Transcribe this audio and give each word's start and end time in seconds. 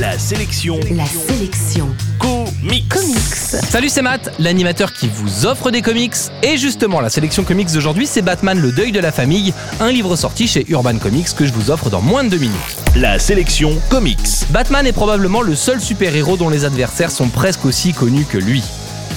La 0.00 0.18
sélection. 0.18 0.80
La 0.92 1.04
sélection. 1.04 1.86
Comics. 2.18 2.88
Comics. 2.88 3.18
Salut, 3.68 3.90
c'est 3.90 4.00
Matt, 4.00 4.32
l'animateur 4.38 4.94
qui 4.94 5.10
vous 5.12 5.44
offre 5.44 5.70
des 5.70 5.82
comics. 5.82 6.14
Et 6.42 6.56
justement, 6.56 7.02
la 7.02 7.10
sélection 7.10 7.44
comics 7.44 7.70
d'aujourd'hui, 7.70 8.06
c'est 8.06 8.22
Batman 8.22 8.58
le 8.58 8.72
deuil 8.72 8.92
de 8.92 8.98
la 8.98 9.12
famille, 9.12 9.52
un 9.78 9.92
livre 9.92 10.16
sorti 10.16 10.48
chez 10.48 10.64
Urban 10.70 10.96
Comics 10.96 11.34
que 11.36 11.44
je 11.44 11.52
vous 11.52 11.70
offre 11.70 11.90
dans 11.90 12.00
moins 12.00 12.24
de 12.24 12.30
deux 12.30 12.38
minutes. 12.38 12.56
La 12.96 13.18
sélection 13.18 13.78
comics. 13.90 14.46
Batman 14.48 14.86
est 14.86 14.92
probablement 14.92 15.42
le 15.42 15.54
seul 15.54 15.82
super-héros 15.82 16.38
dont 16.38 16.48
les 16.48 16.64
adversaires 16.64 17.10
sont 17.10 17.28
presque 17.28 17.66
aussi 17.66 17.92
connus 17.92 18.24
que 18.24 18.38
lui. 18.38 18.62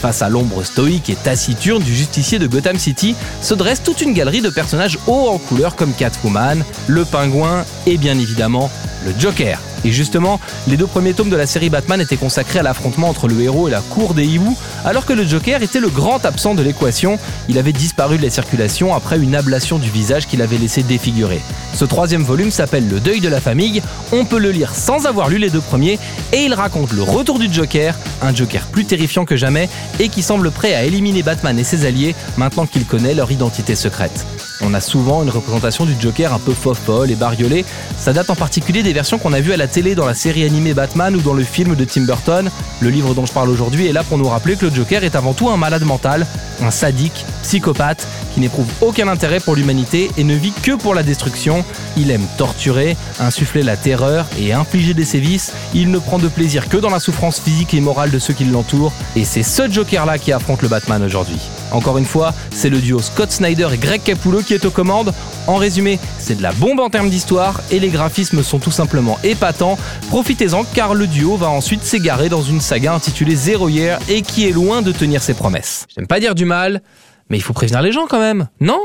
Face 0.01 0.21
à 0.21 0.27
l'ombre 0.27 0.63
stoïque 0.65 1.09
et 1.09 1.15
taciturne 1.15 1.81
du 1.81 1.95
justicier 1.95 2.39
de 2.39 2.47
Gotham 2.47 2.77
City, 2.77 3.15
se 3.41 3.53
dresse 3.53 3.83
toute 3.83 4.01
une 4.01 4.11
galerie 4.11 4.41
de 4.41 4.49
personnages 4.49 4.99
hauts 5.07 5.29
en 5.29 5.37
couleur 5.37 5.77
comme 5.77 5.93
Catwoman, 5.93 6.61
le 6.87 7.05
pingouin 7.05 7.63
et 7.85 7.95
bien 7.95 8.19
évidemment 8.19 8.69
le 9.05 9.13
Joker. 9.17 9.61
Et 9.85 9.91
justement, 9.91 10.39
les 10.67 10.77
deux 10.77 10.87
premiers 10.87 11.13
tomes 11.13 11.29
de 11.29 11.35
la 11.35 11.45
série 11.45 11.69
Batman 11.69 11.99
étaient 11.99 12.17
consacrés 12.17 12.59
à 12.59 12.63
l'affrontement 12.63 13.09
entre 13.09 13.27
le 13.27 13.39
héros 13.41 13.67
et 13.67 13.71
la 13.71 13.81
cour 13.81 14.13
des 14.13 14.25
hiboux, 14.25 14.57
alors 14.85 15.05
que 15.05 15.13
le 15.13 15.25
Joker 15.25 15.61
était 15.61 15.79
le 15.79 15.89
grand 15.89 16.25
absent 16.25 16.55
de 16.55 16.63
l'équation. 16.63 17.19
Il 17.49 17.57
avait 17.57 17.73
disparu 17.73 18.17
de 18.17 18.23
la 18.23 18.29
circulation 18.29 18.93
après 18.93 19.19
une 19.19 19.35
ablation 19.35 19.79
du 19.79 19.89
visage 19.89 20.27
qu'il 20.27 20.41
avait 20.41 20.57
laissé 20.57 20.83
défigurer. 20.83 21.41
Ce 21.73 21.85
troisième 21.85 22.23
volume 22.23 22.51
s'appelle 22.51 22.87
Le 22.87 22.99
deuil 22.99 23.19
de 23.19 23.29
la 23.29 23.41
famille. 23.41 23.81
On 24.11 24.25
peut 24.25 24.39
le 24.39 24.51
lire 24.51 24.75
sans 24.75 25.05
avoir 25.05 25.29
lu 25.29 25.37
les 25.37 25.49
deux 25.49 25.61
premiers, 25.61 25.99
et 26.31 26.43
il 26.43 26.53
raconte 26.53 26.91
le 26.93 27.03
retour 27.03 27.39
du 27.39 27.51
Joker, 27.51 27.95
un 28.21 28.33
Joker 28.33 28.65
plus 28.67 28.85
terrifiant 28.85 29.25
que 29.25 29.35
jamais 29.35 29.69
et 29.99 30.09
qui 30.09 30.21
semble 30.21 30.51
prêt 30.51 30.73
à 30.73 30.83
éliminer 30.83 31.23
Batman 31.23 31.57
et 31.57 31.63
ses 31.63 31.85
alliés 31.85 32.15
maintenant 32.37 32.65
qu'il 32.65 32.85
connaît 32.85 33.13
leur 33.13 33.31
identité 33.31 33.75
secrète. 33.75 34.25
On 34.65 34.73
a 34.73 34.79
souvent 34.79 35.23
une 35.23 35.29
représentation 35.29 35.85
du 35.85 35.93
Joker 35.99 36.33
un 36.33 36.39
peu 36.39 36.53
folle 36.53 37.11
et 37.11 37.15
bariolé. 37.15 37.65
Ça 37.97 38.13
date 38.13 38.29
en 38.29 38.35
particulier 38.35 38.81
des 38.81 38.93
versions 38.93 39.17
qu'on 39.17 39.33
a 39.33 39.41
vues 39.41 39.51
à 39.51 39.57
la 39.57 39.67
télé 39.67 39.93
dans 39.93 40.05
la 40.05 40.13
série 40.13 40.45
animée 40.45 40.73
Batman 40.73 41.15
ou 41.15 41.19
dans 41.19 41.33
le 41.33 41.43
film 41.43 41.75
de 41.75 41.83
Tim 41.83 42.03
Burton. 42.03 42.49
Le 42.79 42.89
livre 42.89 43.13
dont 43.13 43.25
je 43.25 43.33
parle 43.33 43.49
aujourd'hui 43.49 43.87
est 43.87 43.91
là 43.91 44.03
pour 44.03 44.17
nous 44.17 44.27
rappeler 44.27 44.55
que 44.55 44.65
le 44.65 44.73
Joker 44.73 45.03
est 45.03 45.15
avant 45.15 45.33
tout 45.33 45.49
un 45.49 45.57
malade 45.57 45.83
mental, 45.83 46.25
un 46.61 46.71
sadique, 46.71 47.25
psychopathe, 47.41 48.07
qui 48.33 48.39
n'éprouve 48.39 48.67
aucun 48.81 49.07
intérêt 49.09 49.41
pour 49.41 49.55
l'humanité 49.55 50.09
et 50.17 50.23
ne 50.23 50.33
vit 50.33 50.53
que 50.63 50.71
pour 50.71 50.95
la 50.95 51.03
destruction. 51.03 51.65
Il 51.97 52.09
aime 52.09 52.25
torturer, 52.37 52.95
insuffler 53.19 53.63
la 53.63 53.75
terreur 53.75 54.25
et 54.39 54.53
infliger 54.53 54.93
des 54.93 55.05
sévices. 55.05 55.51
Il 55.73 55.91
ne 55.91 55.99
prend 55.99 56.19
de 56.19 56.29
plaisir 56.29 56.69
que 56.69 56.77
dans 56.77 56.89
la 56.89 56.99
souffrance 56.99 57.39
physique 57.39 57.73
et 57.73 57.81
morale 57.81 58.11
de 58.11 58.19
ceux 58.19 58.33
qui 58.33 58.45
l'entourent. 58.45 58.93
Et 59.15 59.25
c'est 59.25 59.43
ce 59.43 59.69
Joker-là 59.69 60.17
qui 60.17 60.31
affronte 60.31 60.61
le 60.61 60.69
Batman 60.69 61.03
aujourd'hui. 61.03 61.39
Encore 61.73 61.97
une 61.97 62.05
fois, 62.05 62.33
c'est 62.51 62.69
le 62.69 62.79
duo 62.79 63.01
Scott 63.01 63.31
Snyder 63.31 63.67
et 63.73 63.77
Greg 63.77 64.01
Capullo 64.01 64.41
qui 64.41 64.53
est 64.53 64.65
aux 64.65 64.71
commandes. 64.71 65.13
En 65.47 65.55
résumé, 65.55 65.99
c'est 66.19 66.35
de 66.35 66.43
la 66.43 66.53
bombe 66.53 66.79
en 66.79 66.89
termes 66.89 67.09
d'histoire 67.09 67.61
et 67.71 67.79
les 67.79 67.89
graphismes 67.89 68.43
sont 68.43 68.59
tout 68.59 68.71
simplement 68.71 69.19
épatants. 69.23 69.77
Profitez-en 70.09 70.63
car 70.63 70.93
le 70.93 71.07
duo 71.07 71.35
va 71.35 71.49
ensuite 71.49 71.83
s'égarer 71.83 72.29
dans 72.29 72.41
une 72.41 72.61
saga 72.61 72.93
intitulée 72.93 73.35
Zero 73.35 73.69
Year 73.69 73.99
et 74.07 74.21
qui 74.21 74.47
est 74.47 74.51
loin 74.51 74.81
de 74.81 74.91
tenir 74.91 75.21
ses 75.21 75.33
promesses. 75.33 75.85
J'aime 75.93 76.07
pas 76.07 76.19
dire 76.19 76.35
du 76.35 76.45
mal, 76.45 76.81
mais 77.29 77.37
il 77.37 77.41
faut 77.41 77.53
prévenir 77.53 77.81
les 77.81 77.91
gens 77.91 78.05
quand 78.07 78.19
même, 78.19 78.47
non? 78.59 78.79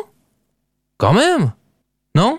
Quand 0.97 1.13
même? 1.13 1.53
Non? 2.15 2.39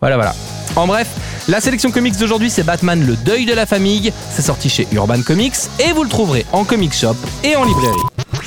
Voilà, 0.00 0.16
voilà. 0.16 0.34
En 0.76 0.86
bref, 0.86 1.08
la 1.48 1.60
sélection 1.60 1.90
comics 1.90 2.16
d'aujourd'hui 2.16 2.48
c'est 2.48 2.62
Batman 2.62 3.04
le 3.04 3.16
deuil 3.16 3.44
de 3.44 3.52
la 3.52 3.66
famille, 3.66 4.12
c'est 4.30 4.42
sorti 4.42 4.70
chez 4.70 4.86
Urban 4.92 5.20
Comics 5.22 5.56
et 5.80 5.92
vous 5.92 6.04
le 6.04 6.08
trouverez 6.08 6.46
en 6.52 6.64
comic 6.64 6.94
shop 6.94 7.16
et 7.44 7.56
en 7.56 7.64
librairie. 7.64 8.21